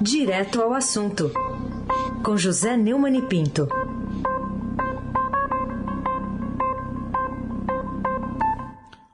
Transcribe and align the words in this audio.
Direto 0.00 0.62
ao 0.62 0.72
assunto, 0.72 1.30
com 2.24 2.34
José 2.34 2.74
Neumann 2.74 3.18
e 3.18 3.22
Pinto. 3.22 3.68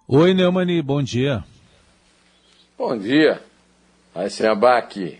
Oi, 0.07 0.33
Neumani, 0.33 0.81
bom 0.83 1.03
dia. 1.03 1.43
Bom 2.79 2.97
dia. 2.97 3.43
Aí 4.15 4.29
Abac, 4.47 5.19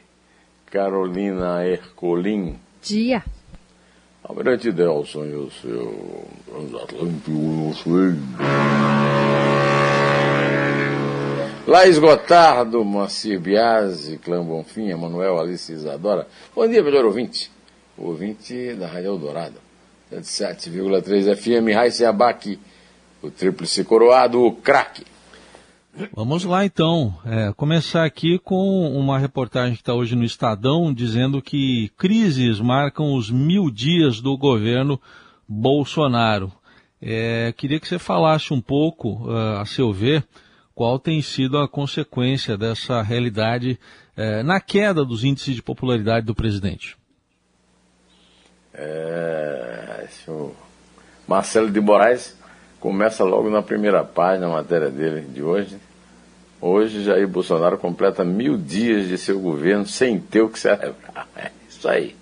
Carolina 0.67 1.67
Ercolim. 1.67 2.61
Dia. 2.81 3.25
Almirante 4.23 4.71
Delson 4.71 5.25
e 5.25 5.35
o 5.35 5.51
seu 5.51 6.29
transatlântico, 6.47 7.33
eu 7.33 7.75
sei. 7.75 9.26
Laís 11.67 11.99
Gotardo, 11.99 12.85
Moacir 12.85 13.41
Biasi, 13.41 14.19
Clã 14.19 14.41
Bonfim, 14.41 14.89
Emanuel 14.89 15.41
Alice 15.41 15.73
Isadora. 15.73 16.29
Bom 16.55 16.65
dia, 16.69 16.81
melhor 16.81 17.05
ouvinte. 17.05 17.51
Ouvinte 17.99 18.73
da 18.75 18.87
Rádio 18.87 19.09
Eldorado. 19.09 19.57
77,3 20.13 21.35
FM, 21.35 21.75
Raíssa 21.75 22.09
Abac, 22.09 22.57
o 23.21 23.33
tríplice 23.33 23.83
coroado, 23.83 24.45
o 24.45 24.53
craque. 24.53 25.05
Vamos 26.13 26.45
lá 26.45 26.65
então. 26.65 27.13
É, 27.25 27.53
começar 27.57 28.05
aqui 28.05 28.39
com 28.39 28.89
uma 28.97 29.19
reportagem 29.19 29.75
que 29.75 29.83
está 29.83 29.93
hoje 29.93 30.15
no 30.15 30.25
Estadão 30.25 30.95
dizendo 30.95 31.43
que 31.43 31.91
crises 31.99 32.61
marcam 32.61 33.13
os 33.13 33.29
mil 33.29 33.73
dias 33.73 34.21
do 34.21 34.39
governo 34.39 35.01
Bolsonaro. 35.49 36.53
É, 37.03 37.53
queria 37.57 37.81
que 37.81 37.89
você 37.89 37.99
falasse 37.99 38.55
um 38.55 38.61
pouco, 38.61 39.27
uh, 39.27 39.59
a 39.59 39.65
seu 39.67 39.93
ver, 39.93 40.25
qual 40.77 40.99
tem 40.99 41.23
sido 41.23 41.57
a 41.57 41.67
consequência 41.67 42.55
dessa 42.55 43.01
realidade 43.01 43.81
uh, 44.15 44.45
na 44.45 44.61
queda 44.61 45.07
dos 45.07 45.25
índices 45.25 45.55
de 45.55 45.63
popularidade 45.63 46.27
do 46.27 46.35
presidente. 46.35 46.99
É, 48.75 50.07
o 50.29 50.53
Marcelo 51.27 51.71
de 51.71 51.81
Moraes 51.81 52.37
começa 52.79 53.25
logo 53.25 53.49
na 53.49 53.63
primeira 53.63 54.05
página, 54.05 54.49
a 54.49 54.51
matéria 54.51 54.91
dele 54.91 55.23
de 55.23 55.43
hoje. 55.43 55.79
Hoje, 56.61 57.05
Jair 57.05 57.27
Bolsonaro 57.27 57.79
completa 57.79 58.23
mil 58.23 58.59
dias 58.59 59.09
de 59.09 59.17
seu 59.17 59.41
governo 59.41 59.87
sem 59.87 60.21
ter 60.21 60.43
o 60.43 60.51
que 60.51 60.59
celebrar. 60.59 61.27
É 61.35 61.51
isso 61.67 61.89
aí. 61.89 62.15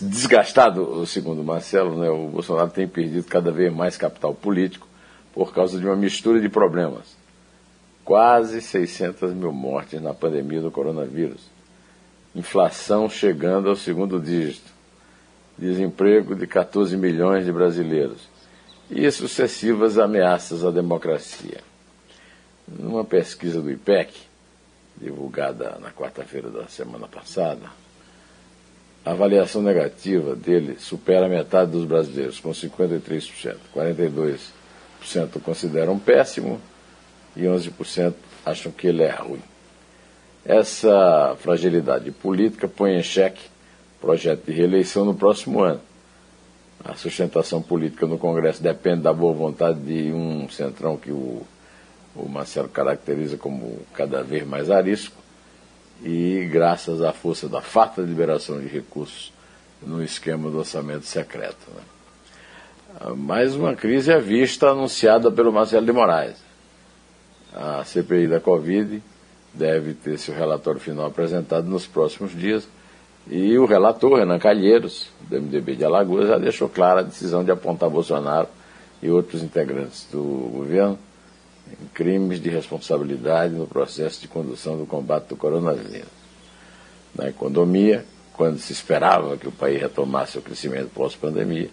Desgastado, 0.00 1.06
segundo 1.06 1.44
Marcelo, 1.44 1.96
né, 1.98 2.10
o 2.10 2.26
Bolsonaro 2.28 2.70
tem 2.70 2.88
perdido 2.88 3.24
cada 3.24 3.52
vez 3.52 3.72
mais 3.72 3.96
capital 3.96 4.34
político 4.34 4.85
por 5.36 5.52
causa 5.52 5.78
de 5.78 5.84
uma 5.84 5.94
mistura 5.94 6.40
de 6.40 6.48
problemas. 6.48 7.14
Quase 8.02 8.62
600 8.62 9.34
mil 9.34 9.52
mortes 9.52 10.00
na 10.00 10.14
pandemia 10.14 10.62
do 10.62 10.70
coronavírus. 10.70 11.42
Inflação 12.34 13.06
chegando 13.10 13.68
ao 13.68 13.76
segundo 13.76 14.18
dígito. 14.18 14.72
Desemprego 15.58 16.34
de 16.34 16.46
14 16.46 16.96
milhões 16.96 17.44
de 17.44 17.52
brasileiros. 17.52 18.26
E 18.90 19.10
sucessivas 19.10 19.98
ameaças 19.98 20.64
à 20.64 20.70
democracia. 20.70 21.60
Numa 22.66 23.04
pesquisa 23.04 23.60
do 23.60 23.70
IPEC, 23.70 24.14
divulgada 24.96 25.76
na 25.82 25.90
quarta-feira 25.90 26.48
da 26.48 26.66
semana 26.66 27.06
passada, 27.06 27.66
a 29.04 29.10
avaliação 29.10 29.60
negativa 29.60 30.34
dele 30.34 30.78
supera 30.78 31.26
a 31.26 31.28
metade 31.28 31.72
dos 31.72 31.84
brasileiros, 31.84 32.40
com 32.40 32.50
53%. 32.52 33.56
42% 33.74 34.55
consideram 35.44 35.98
péssimo 35.98 36.60
e 37.36 37.42
11% 37.42 38.14
acham 38.44 38.72
que 38.72 38.86
ele 38.86 39.02
é 39.02 39.10
ruim. 39.10 39.42
Essa 40.44 41.36
fragilidade 41.40 42.10
política 42.10 42.68
põe 42.68 42.96
em 42.96 43.02
xeque 43.02 43.42
o 43.98 44.00
projeto 44.00 44.44
de 44.46 44.52
reeleição 44.52 45.04
no 45.04 45.14
próximo 45.14 45.60
ano. 45.60 45.80
A 46.84 46.94
sustentação 46.94 47.60
política 47.60 48.06
no 48.06 48.16
Congresso 48.16 48.62
depende 48.62 49.02
da 49.02 49.12
boa 49.12 49.34
vontade 49.34 49.80
de 49.80 50.12
um 50.12 50.48
centrão 50.48 50.96
que 50.96 51.10
o, 51.10 51.42
o 52.14 52.28
Marcelo 52.28 52.68
caracteriza 52.68 53.36
como 53.36 53.80
cada 53.92 54.22
vez 54.22 54.46
mais 54.46 54.70
arisco, 54.70 55.16
e 56.02 56.48
graças 56.52 57.02
à 57.02 57.12
força 57.12 57.48
da 57.48 57.60
farta 57.60 58.02
liberação 58.02 58.60
de 58.60 58.68
recursos 58.68 59.32
no 59.82 60.02
esquema 60.02 60.50
do 60.50 60.58
orçamento 60.58 61.06
secreto. 61.06 61.70
Né? 61.74 61.82
Mais 63.16 63.54
uma 63.54 63.74
crise 63.74 64.10
à 64.10 64.18
vista 64.18 64.70
anunciada 64.70 65.30
pelo 65.30 65.52
Marcelo 65.52 65.84
de 65.84 65.92
Moraes. 65.92 66.36
A 67.54 67.84
CPI 67.84 68.26
da 68.26 68.40
Covid 68.40 69.02
deve 69.52 69.92
ter 69.92 70.18
seu 70.18 70.34
relatório 70.34 70.80
final 70.80 71.06
apresentado 71.06 71.68
nos 71.68 71.86
próximos 71.86 72.32
dias 72.32 72.66
e 73.28 73.58
o 73.58 73.66
relator, 73.66 74.18
Renan 74.18 74.38
Calheiros, 74.38 75.10
do 75.28 75.40
MDB 75.40 75.76
de 75.76 75.84
Alagoas, 75.84 76.28
já 76.28 76.38
deixou 76.38 76.68
clara 76.68 77.00
a 77.00 77.02
decisão 77.02 77.44
de 77.44 77.50
apontar 77.50 77.90
Bolsonaro 77.90 78.48
e 79.02 79.10
outros 79.10 79.42
integrantes 79.42 80.06
do 80.10 80.22
governo 80.22 80.98
em 81.70 81.86
crimes 81.88 82.40
de 82.40 82.48
responsabilidade 82.48 83.52
no 83.52 83.66
processo 83.66 84.20
de 84.22 84.28
condução 84.28 84.78
do 84.78 84.86
combate 84.86 85.26
do 85.26 85.36
coronavírus. 85.36 86.08
Na 87.14 87.28
economia, 87.28 88.06
quando 88.32 88.58
se 88.58 88.72
esperava 88.72 89.36
que 89.36 89.48
o 89.48 89.52
país 89.52 89.80
retomasse 89.80 90.38
o 90.38 90.42
crescimento 90.42 90.90
pós-pandemia, 90.94 91.68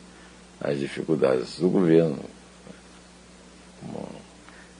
as 0.63 0.79
dificuldades 0.79 1.59
do 1.59 1.69
governo, 1.69 2.17
como 3.81 4.07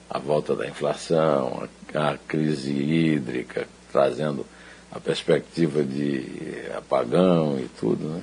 a 0.08 0.18
volta 0.18 0.56
da 0.56 0.66
inflação, 0.66 1.68
a, 1.94 2.16
crise 2.26 2.72
hídrica, 2.72 3.68
trazendo 3.92 4.46
a 4.90 4.98
perspectiva 4.98 5.82
de 5.84 6.24
apagão 6.74 7.58
e 7.60 7.68
tudo, 7.78 8.08
né? 8.08 8.22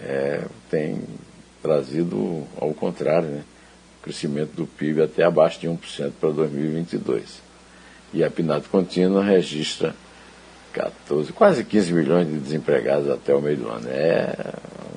É, 0.00 0.44
tem 0.70 1.02
trazido 1.60 2.46
ao 2.60 2.72
contrário, 2.72 3.28
né? 3.28 3.44
crescimento 4.00 4.52
do 4.52 4.64
PIB 4.64 5.02
até 5.02 5.24
abaixo 5.24 5.60
de 5.60 5.66
1% 5.66 6.12
para 6.20 6.30
2022. 6.30 7.42
E 8.14 8.22
a 8.22 8.30
PNAD 8.30 8.68
contínua 8.68 9.24
registra 9.24 9.94
14, 10.78 11.32
quase 11.32 11.64
15 11.64 11.92
milhões 11.92 12.28
de 12.28 12.38
desempregados 12.38 13.10
até 13.10 13.34
o 13.34 13.40
meio 13.40 13.56
do 13.56 13.68
ano. 13.68 13.88
É 13.88 14.32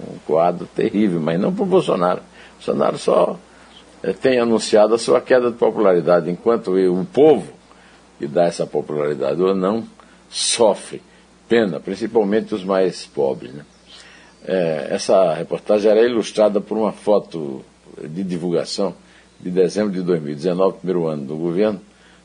um 0.07 0.17
quadro 0.25 0.67
terrível, 0.75 1.19
mas 1.19 1.39
não 1.39 1.53
para 1.53 1.63
o 1.63 1.65
Bolsonaro. 1.65 2.19
O 2.19 2.55
Bolsonaro 2.55 2.97
só 2.97 3.39
é, 4.03 4.13
tem 4.13 4.39
anunciado 4.39 4.93
a 4.93 4.99
sua 4.99 5.19
queda 5.19 5.49
de 5.49 5.57
popularidade, 5.57 6.29
enquanto 6.29 6.71
o 6.71 7.05
povo 7.05 7.51
que 8.19 8.27
dá 8.27 8.45
essa 8.45 8.67
popularidade 8.67 9.41
ou 9.41 9.55
não 9.55 9.83
sofre 10.29 11.01
pena, 11.49 11.79
principalmente 11.79 12.53
os 12.53 12.63
mais 12.63 13.05
pobres. 13.05 13.51
Né? 13.51 13.65
É, 14.45 14.87
essa 14.91 15.33
reportagem 15.33 15.89
era 15.89 16.01
ilustrada 16.03 16.61
por 16.61 16.77
uma 16.77 16.91
foto 16.91 17.65
de 18.01 18.23
divulgação 18.23 18.93
de 19.39 19.49
dezembro 19.49 19.91
de 19.91 20.01
2019, 20.01 20.77
primeiro 20.77 21.07
ano 21.07 21.25
do 21.25 21.35
governo, 21.35 21.81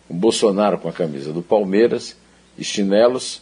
o 0.08 0.14
Bolsonaro 0.14 0.78
com 0.78 0.88
a 0.88 0.92
camisa 0.92 1.32
do 1.32 1.42
Palmeiras 1.42 2.16
e 2.58 2.62
chinelos 2.62 3.40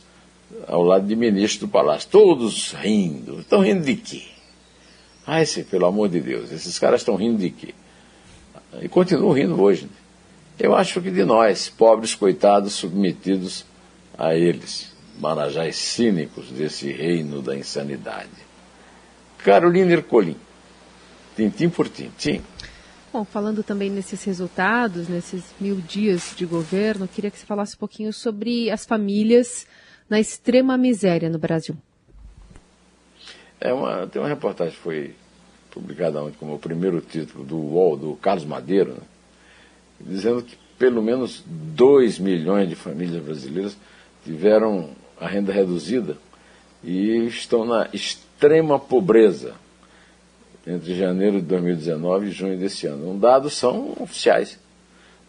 ao 0.67 0.83
lado 0.83 1.07
de 1.07 1.17
ministro 1.17 1.67
do 1.67 1.71
Palácio. 1.71 2.09
Todos 2.11 2.73
rindo. 2.73 3.41
Estão 3.41 3.61
rindo 3.61 3.85
de 3.85 3.97
quê? 3.97 4.23
Ai, 5.27 5.47
sim, 5.47 5.65
pelo 5.65 5.87
amor 5.87 6.09
de 6.09 6.21
Deus, 6.21 6.53
esses 6.53 6.79
caras 6.79 7.01
estão 7.01 7.17
rindo 7.17 7.39
de 7.39 7.51
quê? 7.51 7.75
E 8.83 8.89
continuam 8.89 9.33
rindo 9.33 9.61
hoje. 9.61 9.85
Né? 9.85 9.91
Eu 10.59 10.75
acho 10.75 11.01
que 11.01 11.11
de 11.11 11.25
nós, 11.25 11.69
pobres 11.69 12.15
coitados 12.15 12.75
submetidos 12.75 13.65
a 14.17 14.35
eles, 14.35 14.95
marajás 15.19 15.77
cínicos 15.77 16.51
desse 16.51 16.93
reino 16.93 17.41
da 17.41 17.57
insanidade. 17.57 18.31
Carolina 19.39 19.93
Ercolim. 19.93 20.37
Tintim 21.37 21.69
por 21.69 21.89
tintim. 21.89 22.41
Bom, 23.13 23.25
falando 23.25 23.63
também 23.63 23.91
nesses 23.91 24.23
resultados, 24.25 25.09
nesses 25.09 25.45
mil 25.61 25.77
dias 25.77 26.33
de 26.37 26.45
governo, 26.45 27.09
queria 27.09 27.31
que 27.31 27.39
você 27.39 27.47
falasse 27.47 27.75
um 27.75 27.79
pouquinho 27.79 28.13
sobre 28.13 28.71
as 28.71 28.85
famílias 28.85 29.67
na 30.09 30.21
extrema 30.21 30.77
miséria 30.77 31.29
no 31.29 31.39
Brasil. 31.39 31.77
É 33.61 33.73
uma, 33.73 34.07
tem 34.07 34.21
uma 34.21 34.29
reportagem 34.29 34.75
que 34.75 34.81
foi 34.81 35.15
publicada 35.71 36.23
ontem 36.23 36.37
como 36.39 36.55
o 36.55 36.59
primeiro 36.59 37.01
título 37.01 37.45
do 37.45 37.57
UOL, 37.57 37.97
do 37.97 38.15
Carlos 38.17 38.45
Madeiro, 38.45 38.93
né, 38.93 39.01
dizendo 40.01 40.43
que 40.43 40.57
pelo 40.79 41.03
menos 41.03 41.43
2 41.47 42.19
milhões 42.19 42.69
de 42.69 42.75
famílias 42.75 43.23
brasileiras 43.23 43.77
tiveram 44.25 44.91
a 45.21 45.27
renda 45.27 45.53
reduzida 45.53 46.17
e 46.83 47.27
estão 47.27 47.65
na 47.65 47.89
extrema 47.93 48.79
pobreza 48.79 49.55
entre 50.67 50.95
janeiro 50.95 51.41
de 51.41 51.47
2019 51.47 52.27
e 52.27 52.31
junho 52.31 52.59
desse 52.59 52.87
ano. 52.87 53.11
Um 53.11 53.19
dados 53.19 53.55
são 53.55 53.95
oficiais 54.01 54.59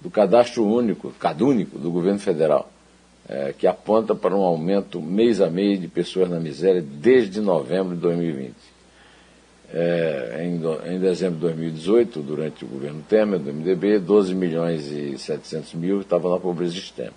do 0.01 0.09
cadastro 0.09 0.65
único, 0.65 1.11
cadúnico 1.11 1.77
do 1.77 1.91
governo 1.91 2.19
federal, 2.19 2.71
é, 3.27 3.53
que 3.57 3.65
aponta 3.65 4.13
para 4.13 4.35
um 4.35 4.41
aumento 4.41 5.01
mês 5.01 5.41
a 5.41 5.49
mês 5.49 5.81
de 5.81 5.87
pessoas 5.87 6.29
na 6.29 6.39
miséria 6.39 6.81
desde 6.81 7.41
novembro 7.41 7.95
de 7.95 8.01
2020. 8.01 8.53
É, 9.73 10.43
em, 10.45 10.93
em, 10.93 10.99
dezembro 10.99 11.35
de 11.35 11.41
2018, 11.41 12.21
durante 12.21 12.63
o 12.63 12.67
governo 12.67 13.03
Temer, 13.09 13.39
do 13.39 13.51
MDB, 13.51 13.99
12 13.99 14.35
milhões 14.35 14.91
e 14.91 15.17
700 15.17 15.73
mil 15.73 16.01
estavam 16.01 16.31
na 16.31 16.39
pobreza 16.39 16.77
extrema. 16.77 17.13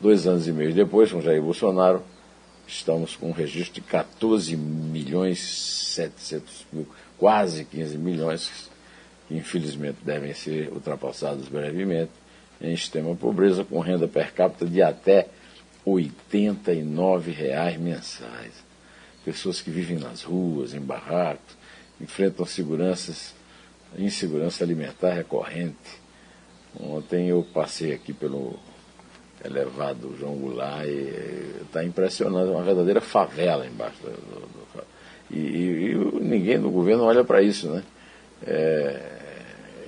Dois 0.00 0.26
anos 0.26 0.46
e 0.46 0.52
meio 0.52 0.72
depois, 0.72 1.10
com 1.10 1.20
Jair 1.20 1.42
Bolsonaro, 1.42 2.02
estamos 2.68 3.16
com 3.16 3.30
um 3.30 3.32
registro 3.32 3.74
de 3.74 3.80
14 3.80 4.56
milhões 4.56 5.40
700 5.40 6.66
mil, 6.72 6.86
quase 7.18 7.64
15 7.64 7.98
milhões, 7.98 8.70
que 9.26 9.36
infelizmente 9.36 9.98
devem 10.04 10.32
ser 10.34 10.70
ultrapassados 10.72 11.48
brevemente, 11.48 12.12
em 12.60 12.72
extrema 12.72 13.14
pobreza, 13.16 13.64
com 13.64 13.80
renda 13.80 14.06
per 14.06 14.32
capita 14.32 14.66
de 14.66 14.80
até 14.80 15.26
89 15.92 17.30
reais 17.30 17.78
mensais. 17.78 18.52
Pessoas 19.24 19.60
que 19.60 19.70
vivem 19.70 19.98
nas 19.98 20.22
ruas, 20.22 20.74
em 20.74 20.80
barracos, 20.80 21.56
enfrentam 22.00 22.46
seguranças, 22.46 23.34
insegurança 23.96 24.64
alimentar 24.64 25.12
recorrente. 25.12 26.00
Ontem 26.78 27.28
eu 27.28 27.46
passei 27.52 27.92
aqui 27.92 28.12
pelo 28.12 28.58
elevado 29.44 30.16
João 30.18 30.36
Goulart 30.36 30.86
e 30.86 31.62
está 31.62 31.84
impressionante, 31.84 32.50
uma 32.50 32.62
verdadeira 32.62 33.00
favela 33.00 33.66
embaixo 33.66 33.96
do, 34.02 34.10
do, 34.10 34.40
do 34.40 34.68
e, 35.30 35.38
e, 35.38 35.92
e, 35.92 35.94
ninguém 36.20 36.58
no 36.58 36.70
governo 36.70 37.04
olha 37.04 37.22
para 37.22 37.42
isso, 37.42 37.68
né? 37.68 37.82
É, 38.46 39.17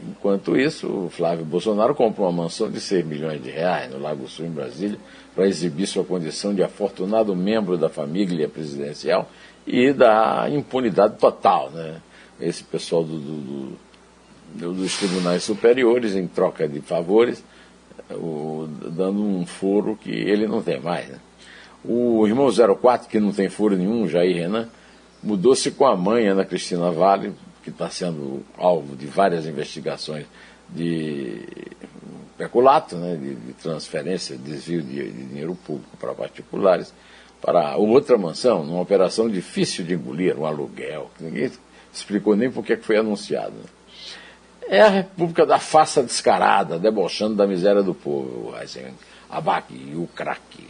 enquanto 0.08 0.56
isso, 0.56 0.86
o 0.86 1.10
Flávio 1.10 1.44
Bolsonaro 1.44 1.94
comprou 1.94 2.28
uma 2.28 2.44
mansão 2.44 2.70
de 2.70 2.80
6 2.80 3.04
milhões 3.04 3.42
de 3.42 3.50
reais 3.50 3.90
no 3.90 3.98
Lago 3.98 4.28
Sul, 4.28 4.46
em 4.46 4.50
Brasília, 4.50 4.98
para 5.34 5.46
exibir 5.46 5.86
sua 5.86 6.04
condição 6.04 6.54
de 6.54 6.62
afortunado 6.62 7.34
membro 7.34 7.76
da 7.76 7.88
família 7.88 8.48
presidencial 8.48 9.28
e 9.66 9.92
da 9.92 10.46
impunidade 10.50 11.16
total, 11.18 11.70
né? 11.70 12.00
Esse 12.40 12.64
pessoal 12.64 13.04
do, 13.04 13.18
do, 13.18 13.78
do, 14.54 14.72
dos 14.72 14.96
tribunais 14.96 15.44
superiores, 15.44 16.14
em 16.14 16.26
troca 16.26 16.66
de 16.66 16.80
favores, 16.80 17.44
o, 18.10 18.66
dando 18.90 19.22
um 19.22 19.44
foro 19.46 19.96
que 19.96 20.10
ele 20.10 20.46
não 20.46 20.62
tem 20.62 20.80
mais. 20.80 21.08
Né? 21.08 21.18
O 21.84 22.26
irmão 22.26 22.50
04, 22.50 23.08
que 23.08 23.20
não 23.20 23.32
tem 23.32 23.48
foro 23.48 23.76
nenhum, 23.76 24.08
Jair 24.08 24.36
Renan, 24.36 24.68
mudou-se 25.22 25.70
com 25.70 25.86
a 25.86 25.96
mãe, 25.96 26.26
Ana 26.26 26.44
Cristina 26.44 26.90
Vale, 26.90 27.32
que 27.62 27.70
está 27.70 27.90
sendo 27.90 28.44
alvo 28.56 28.96
de 28.96 29.06
várias 29.06 29.46
investigações 29.46 30.26
de 30.68 31.42
peculato, 32.36 32.96
né, 32.96 33.16
de, 33.16 33.34
de 33.34 33.52
transferência, 33.54 34.36
desvio 34.36 34.82
de, 34.82 35.10
de 35.10 35.24
dinheiro 35.26 35.54
público 35.54 35.96
para 35.98 36.14
particulares, 36.14 36.94
para 37.40 37.76
outra 37.76 38.16
mansão, 38.16 38.64
numa 38.64 38.80
operação 38.80 39.28
difícil 39.28 39.84
de 39.84 39.94
engolir, 39.94 40.38
um 40.38 40.46
aluguel, 40.46 41.10
que 41.16 41.24
ninguém 41.24 41.50
explicou 41.92 42.36
nem 42.36 42.50
por 42.50 42.64
que 42.64 42.76
foi 42.76 42.96
anunciado. 42.96 43.52
Né? 43.52 43.64
É 44.68 44.80
a 44.82 44.88
república 44.88 45.44
da 45.44 45.58
faça 45.58 46.02
descarada, 46.02 46.78
debochando 46.78 47.34
da 47.34 47.46
miséria 47.46 47.82
do 47.82 47.94
povo, 47.94 48.54
Heisenberg, 48.58 48.94
abaque 49.28 49.74
e 49.74 49.96
o 49.96 50.06
craque. 50.06 50.68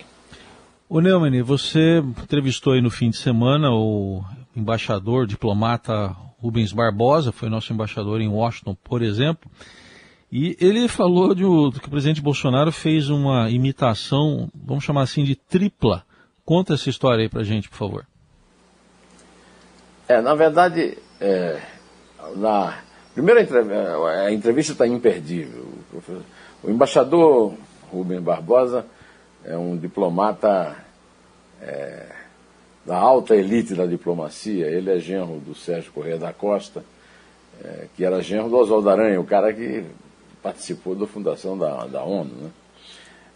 O 0.89 1.01
Neumann, 1.01 1.43
você 1.43 1.99
entrevistou 1.99 2.73
aí 2.73 2.81
no 2.81 2.91
fim 2.91 3.11
de 3.11 3.17
semana 3.17 3.71
o 3.71 4.25
embaixador, 4.57 5.27
diplomata 5.27 6.17
Rubens 6.41 6.73
Barbosa, 6.73 7.33
foi 7.33 7.49
nosso 7.49 7.73
embaixador 7.73 8.21
em 8.21 8.29
Washington, 8.29 8.75
por 8.83 9.03
exemplo, 9.03 9.51
e 10.33 10.57
ele 10.61 10.87
falou 10.87 11.35
de, 11.35 11.43
que 11.81 11.89
o 11.89 11.91
presidente 11.91 12.23
Bolsonaro 12.23 12.71
fez 12.71 13.09
uma 13.09 13.51
imitação, 13.51 14.49
vamos 14.55 14.85
chamar 14.85 15.03
assim, 15.03 15.25
de 15.25 15.35
tripla. 15.35 16.05
Conta 16.45 16.75
essa 16.75 16.89
história 16.89 17.23
aí 17.23 17.29
pra 17.29 17.43
gente, 17.43 17.69
por 17.69 17.77
favor. 17.77 18.07
É, 20.09 20.21
na 20.21 20.35
verdade, 20.35 20.97
é, 21.21 21.61
na 22.37 22.79
primeira 23.13 23.43
entrevista, 23.43 23.77
a 24.25 24.33
entrevista 24.33 24.73
está 24.73 24.87
imperdível. 24.87 25.69
O 26.63 26.71
embaixador 26.71 27.55
Rubens 27.91 28.23
Barbosa 28.23 28.87
é 29.45 29.57
um 29.57 29.77
diplomata 29.77 30.77
é, 31.61 32.20
da 32.85 32.97
alta 32.97 33.35
elite 33.35 33.75
da 33.75 33.87
diplomacia. 33.87 34.67
Ele 34.67 34.91
é 34.91 34.99
genro 34.99 35.39
do 35.39 35.55
Sérgio 35.55 35.93
Correia 35.93 36.19
da 36.19 36.33
Costa, 36.33 36.85
é, 37.63 37.87
que 37.95 38.05
era 38.05 38.23
genro 38.23 38.49
do 38.49 38.57
Oswaldo 38.57 38.89
Aranha, 38.89 39.21
o 39.21 39.25
cara 39.25 39.53
que 39.53 39.85
participou 40.43 40.95
da 40.95 41.07
fundação 41.07 41.57
da, 41.57 41.87
da 41.87 42.03
ONU. 42.03 42.31
Né? 42.35 42.51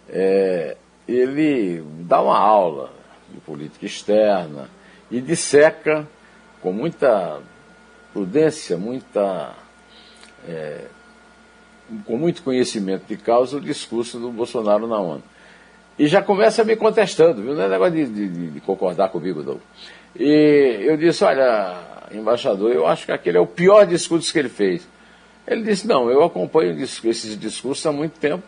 É, 0.08 0.76
ele 1.06 1.82
dá 2.00 2.20
uma 2.20 2.38
aula 2.38 2.90
de 3.30 3.40
política 3.40 3.84
externa 3.84 4.68
e 5.10 5.20
disseca 5.20 6.08
com 6.62 6.72
muita 6.72 7.40
prudência, 8.12 8.78
muita, 8.78 9.54
é, 10.48 10.86
com 12.06 12.16
muito 12.16 12.42
conhecimento 12.42 13.06
de 13.06 13.16
causa 13.16 13.58
o 13.58 13.60
discurso 13.60 14.18
do 14.18 14.30
Bolsonaro 14.30 14.86
na 14.86 14.98
ONU. 14.98 15.22
E 15.98 16.06
já 16.08 16.20
começa 16.20 16.64
me 16.64 16.74
contestando, 16.76 17.40
viu? 17.40 17.54
Não 17.54 17.62
é 17.62 17.68
negócio 17.68 17.94
de, 17.94 18.06
de, 18.06 18.50
de 18.50 18.60
concordar 18.60 19.08
comigo, 19.10 19.42
não. 19.42 19.60
E 20.16 20.80
eu 20.82 20.96
disse, 20.96 21.24
olha, 21.24 21.76
embaixador, 22.12 22.72
eu 22.72 22.86
acho 22.86 23.06
que 23.06 23.12
aquele 23.12 23.38
é 23.38 23.40
o 23.40 23.46
pior 23.46 23.86
discurso 23.86 24.32
que 24.32 24.38
ele 24.38 24.48
fez. 24.48 24.86
Ele 25.46 25.62
disse, 25.62 25.86
não, 25.86 26.10
eu 26.10 26.22
acompanho 26.24 26.76
esses 26.82 27.38
discursos 27.38 27.84
há 27.86 27.92
muito 27.92 28.18
tempo 28.18 28.42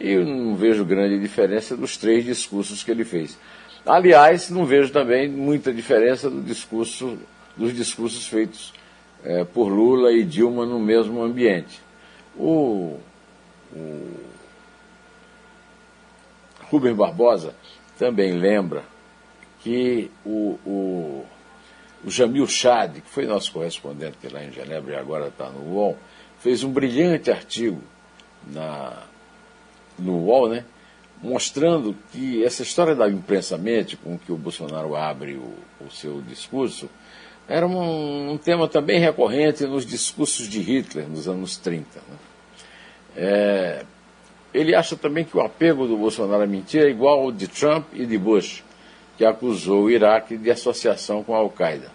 e 0.00 0.16
não 0.16 0.56
vejo 0.56 0.84
grande 0.84 1.18
diferença 1.18 1.76
dos 1.76 1.96
três 1.96 2.24
discursos 2.24 2.82
que 2.82 2.90
ele 2.90 3.04
fez. 3.04 3.38
Aliás, 3.86 4.50
não 4.50 4.64
vejo 4.64 4.92
também 4.92 5.28
muita 5.28 5.72
diferença 5.72 6.28
do 6.28 6.40
discurso, 6.40 7.18
dos 7.56 7.74
discursos 7.74 8.26
feitos 8.26 8.72
é, 9.22 9.44
por 9.44 9.68
Lula 9.68 10.12
e 10.12 10.24
Dilma 10.24 10.66
no 10.66 10.80
mesmo 10.80 11.22
ambiente. 11.22 11.80
O, 12.36 12.98
o 13.72 14.10
Rubem 16.74 16.92
Barbosa 16.92 17.54
também 17.96 18.32
lembra 18.32 18.82
que 19.60 20.10
o, 20.26 20.58
o, 20.66 21.24
o 22.04 22.10
Jamil 22.10 22.48
Chad, 22.48 22.96
que 22.96 23.08
foi 23.08 23.26
nosso 23.26 23.52
correspondente 23.52 24.26
lá 24.28 24.42
em 24.42 24.50
Genebra 24.50 24.94
e 24.94 24.96
agora 24.96 25.28
está 25.28 25.48
no 25.50 25.72
UOL, 25.72 25.96
fez 26.40 26.64
um 26.64 26.72
brilhante 26.72 27.30
artigo 27.30 27.80
na, 28.48 29.04
no 29.96 30.18
UOL, 30.24 30.48
né, 30.48 30.64
mostrando 31.22 31.96
que 32.10 32.44
essa 32.44 32.64
história 32.64 32.96
da 32.96 33.08
imprensa 33.08 33.56
mente 33.56 33.96
com 33.96 34.18
que 34.18 34.32
o 34.32 34.36
Bolsonaro 34.36 34.96
abre 34.96 35.34
o, 35.34 35.54
o 35.80 35.90
seu 35.92 36.20
discurso 36.22 36.90
era 37.48 37.64
um, 37.64 38.32
um, 38.32 38.36
tema 38.36 38.66
também 38.66 38.98
recorrente 38.98 39.64
nos 39.64 39.86
discursos 39.86 40.48
de 40.48 40.60
Hitler 40.60 41.08
nos 41.08 41.28
anos 41.28 41.56
30. 41.56 41.86
Né? 42.00 42.16
É, 43.16 43.84
ele 44.54 44.72
acha 44.72 44.96
também 44.96 45.24
que 45.24 45.36
o 45.36 45.40
apego 45.40 45.88
do 45.88 45.96
Bolsonaro 45.96 46.44
à 46.44 46.46
mentira 46.46 46.86
é 46.86 46.90
igual 46.90 47.22
ao 47.22 47.32
de 47.32 47.48
Trump 47.48 47.86
e 47.92 48.06
de 48.06 48.16
Bush, 48.16 48.62
que 49.18 49.24
acusou 49.24 49.84
o 49.84 49.90
Iraque 49.90 50.36
de 50.36 50.48
associação 50.48 51.24
com 51.24 51.34
a 51.34 51.38
Al-Qaeda. 51.38 51.90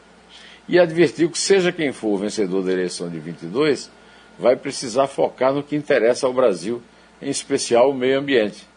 E 0.67 0.77
advertiu 0.77 1.29
que, 1.29 1.39
seja 1.39 1.71
quem 1.71 1.93
for 1.93 2.09
o 2.09 2.17
vencedor 2.17 2.61
da 2.61 2.73
eleição 2.73 3.09
de 3.09 3.17
22, 3.17 3.89
vai 4.37 4.57
precisar 4.57 5.07
focar 5.07 5.53
no 5.53 5.63
que 5.63 5.75
interessa 5.75 6.27
ao 6.27 6.33
Brasil, 6.33 6.81
em 7.21 7.29
especial 7.29 7.89
o 7.89 7.93
meio 7.93 8.19
ambiente. 8.19 8.67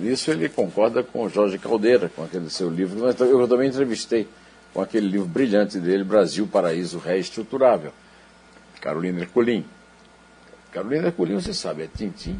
Nisso 0.00 0.30
é, 0.30 0.34
ele 0.34 0.48
concorda 0.50 1.02
com 1.02 1.26
Jorge 1.26 1.58
Caldeira, 1.58 2.10
com 2.14 2.22
aquele 2.22 2.50
seu 2.50 2.68
livro. 2.68 3.02
Eu 3.24 3.48
também 3.48 3.68
entrevistei 3.68 4.28
com 4.74 4.82
aquele 4.82 5.08
livro 5.08 5.26
brilhante 5.26 5.78
dele, 5.78 6.04
Brasil, 6.04 6.46
Paraíso 6.46 6.98
Reestruturável, 6.98 7.92
Carolina 8.78 9.20
Ercolim. 9.20 9.64
Carolina 10.70 11.06
Ercolim, 11.06 11.34
você 11.34 11.54
sabe, 11.54 11.84
é 11.84 11.86
Tintim 11.86 12.38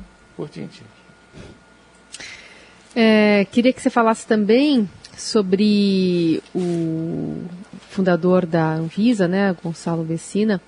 É, 2.94 3.46
queria 3.50 3.72
que 3.72 3.80
você 3.80 3.90
falasse 3.90 4.26
também 4.26 4.88
sobre 5.16 6.42
o 6.54 7.44
fundador 7.90 8.46
da 8.46 8.74
Anvisa, 8.74 9.26
né, 9.26 9.54
Gonçalo 9.62 10.04
Vecina, 10.04 10.60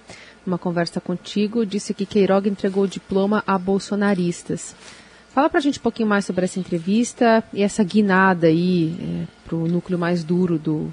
numa 0.45 0.59
conversa 0.59 1.00
contigo, 1.00 1.65
disse 1.65 1.95
que 1.95 2.07
Queiroga 2.07 2.49
entregou 2.49 2.85
o 2.85 2.89
diploma 2.89 3.43
a 3.47 3.57
bolsonaristas. 3.57 4.75
Fala 5.33 5.49
pra 5.49 5.61
gente 5.61 5.79
um 5.79 5.83
pouquinho 5.83 6.09
mais 6.09 6.25
sobre 6.25 6.45
essa 6.45 6.59
entrevista 6.59 7.45
e 7.53 7.62
essa 7.62 7.85
guinada 7.85 8.49
aí 8.49 8.97
é, 9.00 9.27
para 9.47 9.57
o 9.57 9.69
núcleo 9.69 9.99
mais 9.99 10.25
duro 10.25 10.59
do, 10.59 10.93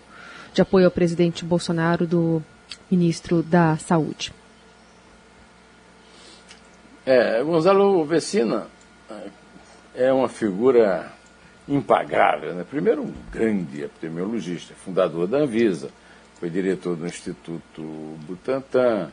de 0.54 0.62
apoio 0.62 0.86
ao 0.86 0.92
presidente 0.92 1.44
Bolsonaro 1.44 2.06
do 2.06 2.44
ministro 2.92 3.42
da 3.42 3.78
Saúde. 3.78 4.32
É, 7.10 7.42
Gonzalo 7.42 8.04
Vecina 8.04 8.68
é 9.96 10.12
uma 10.12 10.28
figura 10.28 11.10
impagável. 11.66 12.54
Né? 12.54 12.66
Primeiro, 12.70 13.02
um 13.02 13.14
grande 13.32 13.82
epidemiologista, 13.82 14.74
fundador 14.74 15.26
da 15.26 15.38
Anvisa, 15.38 15.90
foi 16.38 16.50
diretor 16.50 16.98
do 16.98 17.06
Instituto 17.06 17.82
Butantan, 18.28 19.10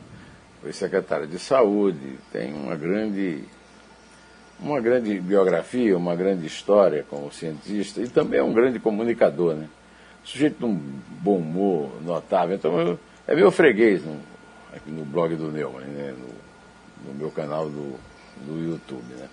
foi 0.61 0.73
secretário 0.73 1.25
de 1.25 1.39
Saúde, 1.39 2.19
tem 2.33 2.53
uma 2.53 2.75
grande, 2.75 3.45
uma 4.59 4.81
grande 4.81 5.17
biografia, 5.21 5.97
uma 5.97 6.17
grande 6.17 6.45
história 6.45 7.05
como 7.09 7.31
cientista 7.31 8.01
e 8.01 8.09
também 8.09 8.41
é 8.41 8.43
um 8.43 8.51
grande 8.51 8.77
comunicador. 8.77 9.55
Né? 9.55 9.69
Sujeito 10.21 10.57
de 10.57 10.65
um 10.65 10.75
bom 11.21 11.37
humor 11.37 11.91
notável. 12.03 12.57
Então, 12.57 12.99
é 13.25 13.33
meu 13.33 13.49
freguês 13.51 14.03
no, 14.03 14.19
aqui 14.75 14.91
no 14.91 15.05
blog 15.05 15.33
do 15.37 15.49
Neumann, 15.49 15.85
né? 15.85 16.11
no, 16.11 16.45
no 17.07 17.13
meu 17.13 17.31
canal 17.31 17.69
do, 17.69 17.95
do 18.45 18.69
YouTube. 18.69 19.13
Né? 19.15 19.27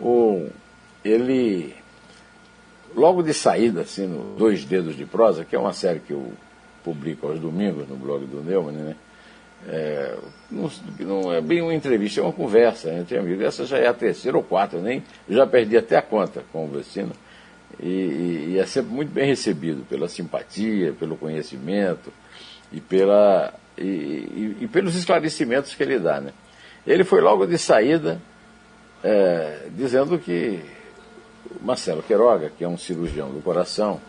O, 0.00 0.48
ele, 1.04 1.74
logo 2.94 3.22
de 3.22 3.34
saída, 3.34 3.82
assim, 3.82 4.06
no 4.06 4.36
Dois 4.36 4.64
Dedos 4.64 4.96
de 4.96 5.04
Prosa, 5.04 5.44
que 5.44 5.56
é 5.56 5.58
uma 5.58 5.72
série 5.72 6.00
que 6.00 6.12
eu 6.12 6.32
publico 6.84 7.26
aos 7.26 7.38
domingos 7.38 7.88
no 7.88 7.96
blog 7.96 8.24
do 8.26 8.42
Neumann, 8.42 8.74
né? 8.74 8.96
É, 9.68 10.16
não, 10.50 10.70
não, 11.00 11.32
é 11.32 11.40
bem 11.40 11.60
uma 11.60 11.74
entrevista, 11.74 12.20
é 12.20 12.22
uma 12.22 12.32
conversa 12.32 12.90
entre 12.92 13.18
amigos. 13.18 13.44
Essa 13.44 13.66
já 13.66 13.78
é 13.78 13.86
a 13.86 13.94
terceira 13.94 14.36
ou 14.36 14.42
quarta, 14.42 14.76
eu 14.76 14.82
nem 14.82 15.02
já 15.28 15.46
perdi 15.46 15.76
até 15.76 15.96
a 15.96 16.02
conta 16.02 16.42
com 16.50 16.64
o 16.64 16.68
Vecino. 16.68 17.12
E, 17.78 17.86
e, 17.86 18.46
e, 18.50 18.58
é 18.58 18.66
sempre 18.66 18.92
muito 18.92 19.12
bem 19.12 19.26
recebido 19.26 19.84
pela 19.88 20.08
simpatia, 20.08 20.92
pelo 20.98 21.16
conhecimento 21.16 22.12
e, 22.72 22.80
pela, 22.80 23.54
e, 23.78 24.56
e 24.60 24.68
pelos 24.70 24.94
esclarecimentos 24.96 25.74
que 25.74 25.82
ele 25.82 25.98
dá. 25.98 26.20
Né? 26.20 26.32
Ele 26.86 27.04
foi 27.04 27.20
logo 27.20 27.46
de 27.46 27.58
saída 27.58 28.20
é, 29.02 29.68
dizendo 29.70 30.18
que 30.18 30.60
Marcelo 31.60 32.02
Queiroga, 32.02 32.50
que 32.56 32.64
é 32.64 32.68
um 32.68 32.78
cirurgião 32.78 33.30
do 33.30 33.42
coração, 33.42 34.00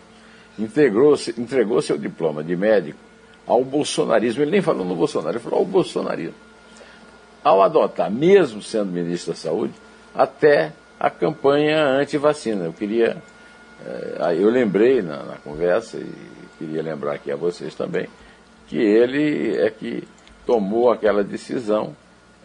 integrou, 0.57 1.15
entregou 1.37 1.81
seu 1.81 1.97
diploma 1.97 2.43
de 2.43 2.55
médico 2.55 2.99
ao 3.47 3.63
bolsonarismo. 3.63 4.43
Ele 4.43 4.51
nem 4.51 4.61
falou 4.61 4.85
no 4.85 4.95
Bolsonaro, 4.95 5.37
ele 5.37 5.43
falou 5.43 5.59
ao 5.59 5.65
bolsonarismo. 5.65 6.35
Ao 7.43 7.61
adotar, 7.61 8.11
mesmo 8.11 8.61
sendo 8.61 8.91
ministro 8.91 9.33
da 9.33 9.39
Saúde, 9.39 9.73
até 10.13 10.71
a 10.99 11.09
campanha 11.09 11.83
anti-vacina. 11.83 12.65
Eu 12.65 12.73
queria. 12.73 13.17
É, 13.83 14.35
eu 14.37 14.49
lembrei 14.49 15.01
na, 15.01 15.23
na, 15.23 15.35
conversa, 15.37 15.97
e 15.97 16.13
queria 16.59 16.83
lembrar 16.83 17.13
aqui 17.13 17.31
a 17.31 17.35
vocês 17.35 17.73
também, 17.73 18.07
que 18.67 18.77
ele 18.77 19.57
é 19.57 19.71
que 19.71 20.03
tomou 20.45 20.91
aquela 20.91 21.23
decisão 21.23 21.95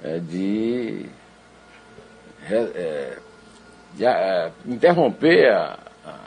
de, 0.03 1.07
é, 2.49 3.19
de 3.95 4.73
interromper 4.73 5.53
a, 5.53 5.79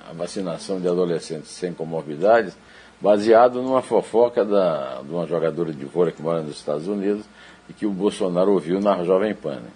a 0.10 0.14
vacinação 0.14 0.80
de 0.80 0.88
adolescentes 0.88 1.52
sem 1.52 1.74
comorbidades 1.74 2.56
baseado 3.02 3.62
numa 3.62 3.82
fofoca 3.82 4.44
da, 4.44 5.02
de 5.02 5.14
uma 5.14 5.26
jogadora 5.26 5.72
de 5.72 5.86
vôlei 5.86 6.12
que 6.12 6.22
mora 6.22 6.42
nos 6.42 6.58
Estados 6.58 6.88
Unidos 6.88 7.26
e 7.70 7.74
que 7.74 7.86
o 7.86 7.92
Bolsonaro 7.92 8.52
ouviu 8.52 8.80
na 8.80 9.04
Jovem 9.04 9.34
Pan. 9.34 9.56
Né? 9.56 9.70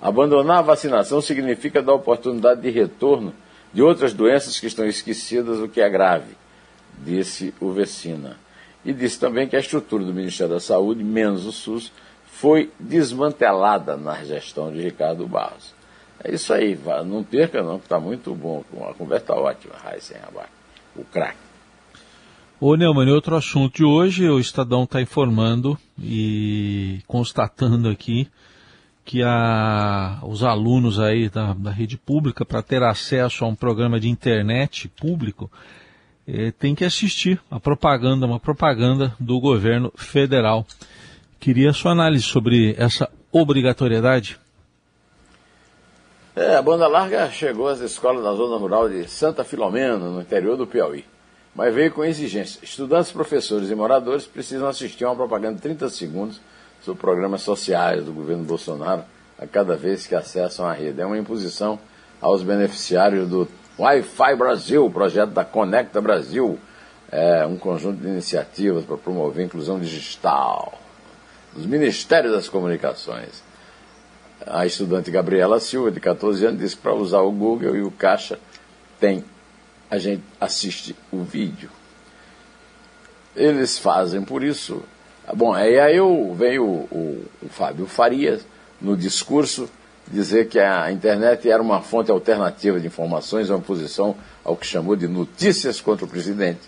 Abandonar 0.00 0.58
a 0.58 0.62
vacinação 0.62 1.20
significa 1.20 1.82
dar 1.82 1.94
oportunidade 1.94 2.62
de 2.62 2.70
retorno 2.70 3.34
de 3.72 3.82
outras 3.82 4.12
doenças 4.12 4.58
que 4.58 4.66
estão 4.66 4.86
esquecidas, 4.86 5.58
o 5.58 5.68
que 5.68 5.80
é 5.80 5.88
grave, 5.88 6.36
disse 6.98 7.52
o 7.60 7.70
Vecina. 7.70 8.36
E 8.84 8.92
disse 8.92 9.18
também 9.18 9.48
que 9.48 9.56
a 9.56 9.58
estrutura 9.58 10.04
do 10.04 10.12
Ministério 10.12 10.54
da 10.54 10.60
Saúde, 10.60 11.02
menos 11.02 11.46
o 11.46 11.52
SUS, 11.52 11.90
foi 12.34 12.72
desmantelada 12.80 13.96
na 13.96 14.24
gestão 14.24 14.72
de 14.72 14.82
Ricardo 14.82 15.26
Barros. 15.26 15.72
É 16.22 16.34
isso 16.34 16.52
aí, 16.52 16.78
não 17.06 17.22
perca 17.22 17.62
não, 17.62 17.78
que 17.78 17.86
está 17.86 18.00
muito 18.00 18.34
bom, 18.34 18.64
a 18.88 18.94
conversa 18.94 19.24
está 19.24 19.34
ótima, 19.34 19.74
Raíssen 19.82 20.16
Abac, 20.26 20.48
o 20.96 21.04
craque. 21.04 21.38
Ô 22.60 22.76
Neumann, 22.76 23.10
outro 23.10 23.36
assunto 23.36 23.76
de 23.76 23.84
hoje, 23.84 24.28
o 24.28 24.38
Estadão 24.38 24.84
está 24.84 25.00
informando 25.00 25.78
e 25.98 27.00
constatando 27.06 27.88
aqui 27.88 28.28
que 29.04 29.22
a, 29.22 30.18
os 30.22 30.42
alunos 30.42 30.98
aí 30.98 31.28
da, 31.28 31.52
da 31.52 31.70
rede 31.70 31.98
pública, 31.98 32.44
para 32.44 32.62
ter 32.62 32.82
acesso 32.82 33.44
a 33.44 33.48
um 33.48 33.54
programa 33.54 34.00
de 34.00 34.08
internet 34.08 34.88
público, 34.88 35.50
eh, 36.26 36.52
tem 36.52 36.74
que 36.74 36.84
assistir 36.84 37.38
a 37.50 37.60
propaganda, 37.60 38.26
uma 38.26 38.40
propaganda 38.40 39.14
do 39.20 39.38
governo 39.40 39.92
federal. 39.94 40.66
Queria 41.44 41.74
sua 41.74 41.92
análise 41.92 42.24
sobre 42.24 42.74
essa 42.78 43.06
obrigatoriedade. 43.30 44.40
É, 46.34 46.56
a 46.56 46.62
banda 46.62 46.88
larga 46.88 47.30
chegou 47.30 47.68
às 47.68 47.80
escolas 47.80 48.24
na 48.24 48.32
zona 48.32 48.56
rural 48.56 48.88
de 48.88 49.06
Santa 49.10 49.44
Filomena, 49.44 49.98
no 49.98 50.22
interior 50.22 50.56
do 50.56 50.66
Piauí 50.66 51.04
mas 51.54 51.74
veio 51.74 51.92
com 51.92 52.02
exigência. 52.02 52.60
Estudantes, 52.62 53.12
professores 53.12 53.70
e 53.70 53.74
moradores 53.74 54.26
precisam 54.26 54.66
assistir 54.66 55.04
a 55.04 55.10
uma 55.10 55.16
propaganda 55.16 55.56
de 55.56 55.60
30 55.60 55.90
segundos 55.90 56.40
sobre 56.80 57.02
programas 57.02 57.42
sociais 57.42 58.02
do 58.02 58.10
governo 58.10 58.44
Bolsonaro 58.44 59.04
a 59.38 59.46
cada 59.46 59.76
vez 59.76 60.06
que 60.06 60.14
acessam 60.14 60.66
a 60.66 60.72
rede. 60.72 61.02
É 61.02 61.04
uma 61.04 61.18
imposição 61.18 61.78
aos 62.22 62.42
beneficiários 62.42 63.28
do 63.28 63.46
Wi-Fi 63.78 64.34
Brasil, 64.34 64.88
projeto 64.88 65.32
da 65.32 65.44
Conecta 65.44 66.00
Brasil, 66.00 66.58
é 67.12 67.44
um 67.44 67.58
conjunto 67.58 68.00
de 68.00 68.08
iniciativas 68.08 68.82
para 68.86 68.96
promover 68.96 69.42
a 69.42 69.46
inclusão 69.46 69.78
digital 69.78 70.80
dos 71.54 71.66
Ministérios 71.66 72.32
das 72.32 72.48
Comunicações. 72.48 73.42
A 74.46 74.66
estudante 74.66 75.10
Gabriela 75.10 75.60
Silva, 75.60 75.90
de 75.90 76.00
14 76.00 76.44
anos, 76.44 76.60
disse 76.60 76.76
que 76.76 76.82
para 76.82 76.94
usar 76.94 77.20
o 77.20 77.30
Google 77.30 77.76
e 77.76 77.82
o 77.82 77.90
Caixa 77.90 78.38
tem 79.00 79.24
a 79.90 79.98
gente 79.98 80.22
assiste 80.40 80.96
o 81.12 81.22
vídeo. 81.22 81.70
Eles 83.36 83.78
fazem 83.78 84.22
por 84.22 84.42
isso. 84.42 84.82
Bom, 85.34 85.52
aí, 85.52 85.78
aí 85.78 85.96
eu, 85.96 86.34
veio 86.36 86.64
o, 86.64 86.88
o, 86.90 87.24
o 87.42 87.48
Fábio 87.48 87.86
Farias 87.86 88.46
no 88.80 88.96
discurso 88.96 89.68
dizer 90.10 90.48
que 90.48 90.58
a 90.58 90.90
internet 90.90 91.48
era 91.48 91.62
uma 91.62 91.80
fonte 91.80 92.10
alternativa 92.10 92.78
de 92.78 92.86
informações, 92.86 93.48
uma 93.48 93.60
posição 93.60 94.16
ao 94.44 94.56
que 94.56 94.66
chamou 94.66 94.96
de 94.96 95.08
notícias 95.08 95.80
contra 95.80 96.04
o 96.04 96.08
presidente, 96.08 96.60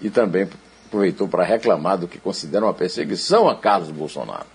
e 0.00 0.10
também 0.10 0.48
aproveitou 0.94 1.28
para 1.28 1.44
reclamar 1.44 1.98
do 1.98 2.08
que 2.08 2.18
considera 2.18 2.64
uma 2.64 2.74
perseguição 2.74 3.48
a 3.48 3.56
Carlos 3.56 3.90
Bolsonaro. 3.90 4.46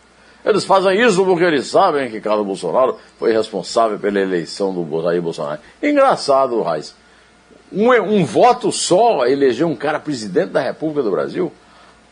Eles 0.45 0.63
fazem 0.63 0.99
isso 1.01 1.23
porque 1.25 1.43
eles 1.43 1.67
sabem 1.67 2.09
que 2.09 2.21
Carlos 2.21 2.45
Bolsonaro 2.45 2.97
foi 3.17 3.33
responsável 3.33 3.99
pela 3.99 4.19
eleição 4.19 4.73
do 4.73 5.03
Jair 5.03 5.21
Bolsonaro. 5.21 5.59
Engraçado, 5.83 6.61
Raiz 6.61 6.95
um, 7.71 7.91
um 7.91 8.25
voto 8.25 8.71
só 8.71 9.25
eleger 9.27 9.65
um 9.65 9.75
cara 9.75 9.99
presidente 9.99 10.51
da 10.51 10.61
República 10.61 11.03
do 11.03 11.11
Brasil. 11.11 11.51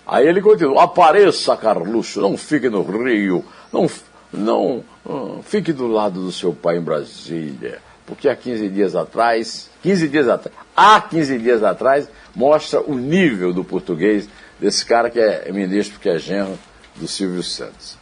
Aí 0.06 0.28
ele 0.28 0.42
continua, 0.42 0.84
apareça, 0.84 1.58
Carluxo, 1.58 2.22
não 2.22 2.38
fique 2.38 2.70
no 2.70 2.82
Rio, 2.82 3.44
não, 3.74 3.90
não 4.32 4.84
uh, 5.06 5.42
fique 5.44 5.74
do 5.74 5.88
lado 5.88 6.22
do 6.22 6.32
seu 6.32 6.54
pai 6.54 6.78
em 6.78 6.82
Brasília. 6.82 7.82
Porque 8.08 8.28
há 8.28 8.36
15 8.36 8.70
dias 8.70 8.96
atrás, 8.96 9.70
15 9.84 10.08
dias 10.08 10.28
atrás, 10.28 10.58
há 10.76 11.00
15 11.00 11.38
dias 11.38 11.62
atrás, 11.62 12.10
mostra 12.34 12.82
o 12.82 12.96
nível 12.96 13.54
do 13.54 13.64
português 13.64 14.28
desse 14.60 14.84
cara 14.84 15.10
que 15.10 15.20
é 15.20 15.52
ministro, 15.52 16.00
que 16.00 16.10
é 16.10 16.18
genro 16.18 16.58
do 16.96 17.08
Silvio 17.08 17.44
Santos. 17.44 17.98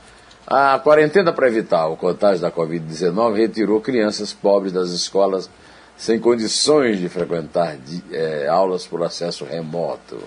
A 0.48 0.78
quarentena 0.78 1.34
para 1.34 1.48
evitar 1.48 1.88
o 1.88 1.98
contágio 1.98 2.40
da 2.40 2.52
Covid-19 2.52 3.36
retirou 3.36 3.82
crianças 3.82 4.32
pobres 4.32 4.72
das 4.72 4.92
escolas 4.92 5.50
sem 5.98 6.20
condições 6.20 7.00
de 7.00 7.10
frequentar 7.10 7.78
de, 7.78 8.04
é, 8.16 8.48
aulas 8.48 8.86
por 8.86 9.02
acesso 9.04 9.44
remoto. 9.44 10.20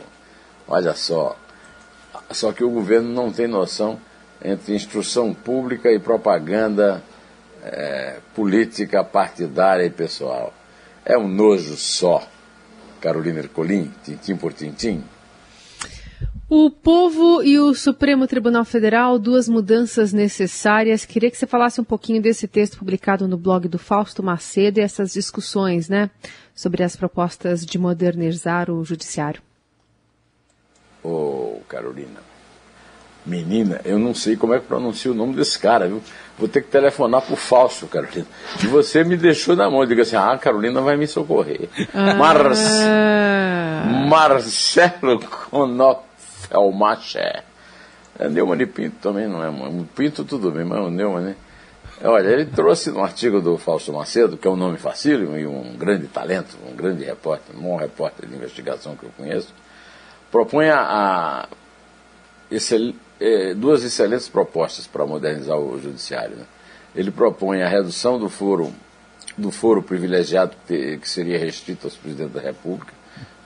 Olha 0.66 0.94
só. 0.94 1.36
Só 2.32 2.52
que 2.52 2.64
o 2.64 2.70
governo 2.70 3.08
não 3.10 3.30
tem 3.30 3.46
noção 3.46 3.98
entre 4.44 4.74
instrução 4.74 5.32
pública 5.32 5.90
e 5.90 5.98
propaganda 5.98 7.02
é, 7.64 8.18
política 8.34 9.02
partidária 9.04 9.84
e 9.84 9.90
pessoal. 9.90 10.52
É 11.04 11.16
um 11.16 11.28
nojo 11.28 11.76
só. 11.76 12.26
Carolina 13.00 13.38
Ercolim, 13.38 13.92
tintim 14.04 14.36
por 14.36 14.52
tintim. 14.52 15.04
O 16.50 16.70
povo 16.70 17.42
e 17.42 17.58
o 17.58 17.74
Supremo 17.74 18.26
Tribunal 18.26 18.64
Federal, 18.64 19.18
duas 19.18 19.48
mudanças 19.48 20.14
necessárias. 20.14 21.04
Queria 21.04 21.30
que 21.30 21.36
você 21.36 21.46
falasse 21.46 21.78
um 21.78 21.84
pouquinho 21.84 22.22
desse 22.22 22.48
texto 22.48 22.78
publicado 22.78 23.28
no 23.28 23.36
blog 23.36 23.68
do 23.68 23.78
Fausto 23.78 24.22
Macedo 24.22 24.80
e 24.80 24.82
essas 24.82 25.12
discussões, 25.12 25.90
né, 25.90 26.10
sobre 26.54 26.82
as 26.82 26.96
propostas 26.96 27.66
de 27.66 27.78
modernizar 27.78 28.70
o 28.70 28.82
judiciário. 28.82 29.42
Ô, 31.04 31.58
oh, 31.58 31.60
Carolina, 31.68 32.20
menina, 33.28 33.80
eu 33.84 33.98
não 33.98 34.14
sei 34.14 34.36
como 34.36 34.54
é 34.54 34.58
que 34.58 34.66
pronuncia 34.66 35.10
o 35.10 35.14
nome 35.14 35.34
desse 35.34 35.58
cara, 35.58 35.86
viu? 35.86 36.02
Vou 36.38 36.48
ter 36.48 36.62
que 36.62 36.68
telefonar 36.68 37.22
pro 37.22 37.36
Fausto, 37.36 37.86
Carolina. 37.86 38.26
E 38.62 38.66
você 38.66 39.02
me 39.04 39.16
deixou 39.16 39.56
na 39.56 39.68
mão. 39.68 39.84
Diga 39.84 40.02
assim, 40.02 40.16
ah, 40.16 40.38
Carolina 40.38 40.80
vai 40.80 40.96
me 40.96 41.06
socorrer. 41.06 41.68
Ah. 41.92 42.14
Marcelo 44.08 45.20
Conop 45.20 46.08
é 48.18 48.28
Neumann 48.28 48.60
e 48.60 48.66
Pinto 48.66 48.96
também 49.00 49.28
não 49.28 49.42
é, 49.42 49.48
O 49.48 49.84
Pinto 49.94 50.24
tudo 50.24 50.50
bem, 50.50 50.64
mas 50.64 50.80
o 50.80 50.90
Neumann, 50.90 51.22
né? 51.22 51.36
Olha, 52.02 52.28
ele 52.28 52.46
trouxe 52.46 52.90
no 52.90 53.02
artigo 53.02 53.40
do 53.40 53.58
Fausto 53.58 53.92
Macedo, 53.92 54.36
que 54.36 54.46
é 54.46 54.50
um 54.50 54.56
nome 54.56 54.78
facílimo 54.78 55.36
e 55.36 55.46
um 55.46 55.76
grande 55.76 56.06
talento, 56.06 56.56
um 56.68 56.74
grande 56.74 57.04
repórter, 57.04 57.56
um 57.56 57.60
bom 57.60 57.76
repórter 57.76 58.28
de 58.28 58.36
investigação 58.36 58.94
que 58.94 59.04
eu 59.04 59.10
conheço, 59.16 59.52
propõe 60.30 60.68
a, 60.68 60.80
a 60.80 61.48
excel, 62.50 62.92
é, 63.20 63.54
duas 63.54 63.82
excelentes 63.82 64.28
propostas 64.28 64.86
para 64.86 65.04
modernizar 65.06 65.58
o 65.58 65.80
judiciário. 65.80 66.36
Né? 66.36 66.44
Ele 66.94 67.10
propõe 67.10 67.62
a 67.62 67.68
redução 67.68 68.18
do 68.18 68.28
foro, 68.28 68.72
do 69.36 69.50
foro 69.50 69.82
privilegiado 69.82 70.56
que, 70.66 70.98
que 70.98 71.08
seria 71.08 71.38
restrito 71.38 71.86
aos 71.86 71.96
presidentes 71.96 72.34
da 72.34 72.40
República, 72.40 72.92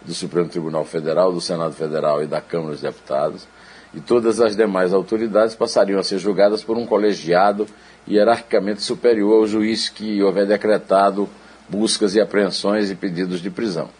do 0.05 0.15
Supremo 0.15 0.49
Tribunal 0.49 0.85
Federal, 0.85 1.33
do 1.33 1.41
Senado 1.41 1.75
Federal 1.75 2.23
e 2.23 2.27
da 2.27 2.41
Câmara 2.41 2.73
dos 2.73 2.81
Deputados, 2.81 3.47
e 3.95 4.01
todas 4.01 4.41
as 4.41 4.57
demais 4.57 4.93
autoridades 4.93 5.55
passariam 5.55 6.01
a 6.01 6.03
ser 6.03 6.19
julgadas 6.19 6.65
por 6.65 6.77
um 6.77 6.87
colegiado 6.87 7.67
hierarquicamente 8.09 8.83
superior 8.83 9.41
ao 9.41 9.47
juiz 9.47 9.89
que 9.89 10.23
houver 10.23 10.47
decretado 10.47 11.29
buscas 11.69 12.15
e 12.15 12.21
apreensões 12.21 12.91
e 12.91 12.95
pedidos 12.95 13.41
de 13.41 13.51
prisão. 13.51 13.91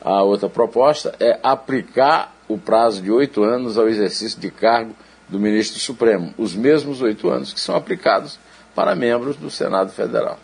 A 0.00 0.22
outra 0.22 0.48
proposta 0.48 1.14
é 1.20 1.38
aplicar 1.42 2.34
o 2.52 2.58
prazo 2.58 3.00
de 3.02 3.10
oito 3.10 3.42
anos 3.42 3.78
ao 3.78 3.88
exercício 3.88 4.40
de 4.40 4.50
cargo 4.50 4.94
do 5.28 5.38
ministro 5.38 5.78
Supremo, 5.78 6.34
os 6.36 6.54
mesmos 6.54 7.00
oito 7.00 7.30
anos 7.30 7.52
que 7.52 7.60
são 7.60 7.76
aplicados 7.76 8.38
para 8.74 8.94
membros 8.96 9.36
do 9.36 9.50
Senado 9.50 9.92
Federal. 9.92 10.38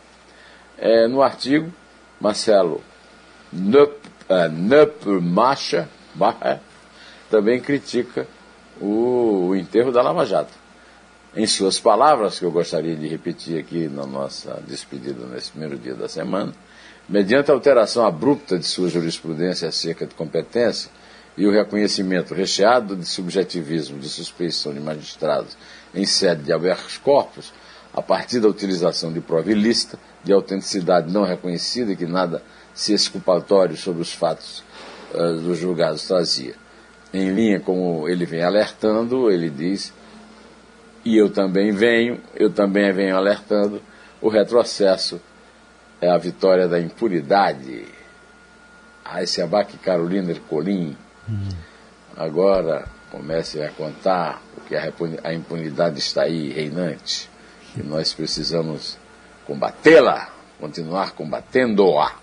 É, 0.79 1.09
no 1.09 1.23
artigo, 1.23 1.73
Marcelo 2.21 2.81
Nupmacha 4.53 5.89
uh, 6.19 6.59
também 7.31 7.61
critica 7.61 8.27
o, 8.81 9.49
o 9.49 9.57
enterro 9.57 9.91
da 9.91 10.03
Lava 10.03 10.25
Jato. 10.25 10.53
Em 11.35 11.47
suas 11.47 11.79
palavras, 11.79 12.39
que 12.39 12.45
eu 12.45 12.51
gostaria 12.51 12.95
de 12.97 13.09
repetir 13.09 13.59
aqui 13.59 13.89
na 13.89 14.07
nossa 14.07 14.63
despedida 14.67 15.27
nesse 15.27 15.51
primeiro 15.51 15.77
dia 15.77 15.95
da 15.95 16.09
semana, 16.09 16.55
mediante 17.09 17.51
alteração 17.51 18.07
abrupta 18.07 18.59
de 18.59 18.65
sua 18.65 18.89
jurisprudência 18.89 19.69
acerca 19.69 20.07
de 20.07 20.15
competência, 20.15 20.91
e 21.37 21.47
o 21.47 21.51
reconhecimento 21.51 22.35
recheado 22.35 22.97
de 22.97 23.05
subjetivismo 23.05 23.99
de 23.99 24.09
suspeição 24.09 24.73
de 24.73 24.81
magistrados 24.81 25.57
em 25.95 26.07
sede 26.07 26.45
de 26.45 26.53
habeas 26.53 26.99
corpus, 26.99 27.53
a 27.93 28.03
partir 28.03 28.41
da 28.41 28.49
utilização 28.49 29.13
de 29.13 29.21
prova 29.21 29.51
ilícita, 29.51 29.99
de 30.23 30.33
autenticidade 30.33 31.13
não 31.13 31.25
reconhecida 31.25 31.93
e 31.93 31.97
que 31.97 32.07
nada 32.07 32.43
se 32.75 32.93
exculpatório 32.93 33.77
sobre 33.77 34.03
os 34.03 34.13
fatos 34.13 34.63
uh, 35.15 35.41
dos 35.41 35.59
julgados 35.59 36.07
trazia. 36.07 36.55
Em 37.13 37.31
linha 37.31 37.61
com 37.61 38.09
ele 38.09 38.27
vem 38.27 38.43
alertando, 38.43 39.31
ele 39.31 39.49
diz, 39.49 39.93
e 41.05 41.17
eu 41.17 41.31
também 41.31 41.73
venho, 41.73 42.21
eu 42.35 42.51
também 42.51 42.93
venho 42.93 43.17
alertando, 43.17 43.81
o 44.21 44.29
retrocesso 44.29 45.21
é 46.01 46.11
a 46.11 46.19
vitória 46.19 46.69
da 46.69 46.81
impunidade. 46.81 47.85
Ah, 49.05 49.23
esse 49.23 49.41
abaque 49.41 49.79
Carolina 49.79 50.33
Ercolim, 50.33 50.97
Agora 52.17 52.89
comecem 53.11 53.63
a 53.63 53.71
contar, 53.71 54.43
porque 54.55 54.77
a 54.77 55.33
impunidade 55.33 55.99
está 55.99 56.23
aí 56.23 56.51
reinante 56.51 57.29
e 57.77 57.83
nós 57.83 58.13
precisamos 58.13 58.99
combatê-la, 59.47 60.31
continuar 60.59 61.13
combatendo-a. 61.13 62.15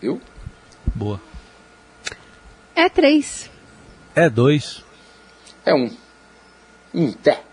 Viu? 0.00 0.20
Boa. 0.94 1.20
É 2.74 2.88
três. 2.88 3.50
É 4.14 4.28
dois. 4.28 4.84
É 5.64 5.74
um. 5.74 5.90
Em 6.92 7.12
pé. 7.12 7.45